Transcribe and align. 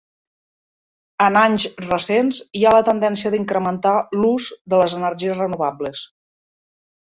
En 1.25 1.37
anys 1.41 1.65
recents 1.83 2.39
hi 2.61 2.65
ha 2.69 2.73
la 2.77 2.83
tendència 2.89 3.33
d'incrementar 3.35 3.95
l'ús 4.21 4.51
de 4.75 4.83
les 4.85 4.99
energies 5.03 5.41
renovables. 5.47 6.07